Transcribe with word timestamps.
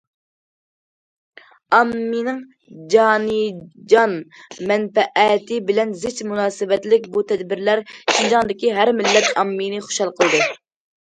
ئاممىنىڭ 1.79 2.39
جانىجان 2.95 4.17
مەنپەئەتى 4.73 5.61
بىلەن 5.71 5.95
زىچ 6.07 6.25
مۇناسىۋەتلىك 6.33 7.09
بۇ 7.19 7.27
تەدبىرلەر 7.33 7.87
شىنجاڭدىكى 8.01 8.77
ھەر 8.81 8.97
مىللەت 9.03 9.35
ئاممىنى 9.37 9.87
خۇشال 9.89 10.17
قىلدى. 10.21 10.47